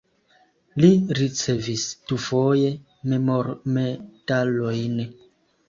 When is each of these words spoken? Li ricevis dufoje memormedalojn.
Li 0.83 0.87
ricevis 1.19 1.83
dufoje 2.13 2.73
memormedalojn. 3.13 5.01